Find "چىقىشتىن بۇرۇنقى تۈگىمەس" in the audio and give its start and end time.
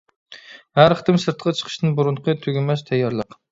1.61-2.87